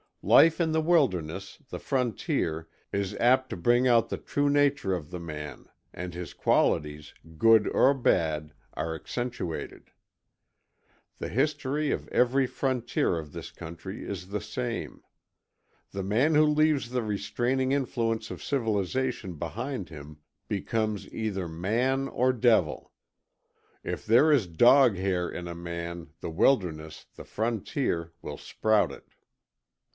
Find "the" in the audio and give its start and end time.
0.71-0.81, 1.69-1.79, 4.09-4.17, 5.09-5.19, 11.17-11.27, 14.27-14.41, 15.91-16.03, 16.91-17.03, 26.21-26.31, 27.15-27.23